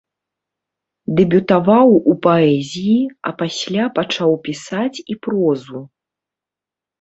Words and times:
Дэбютаваў 1.19 1.89
у 2.13 2.15
паэзіі, 2.23 2.95
а 3.29 3.33
пасля 3.43 3.85
пачаў 3.99 4.31
пісаць 4.49 4.97
і 5.11 5.19
прозу. 5.27 5.79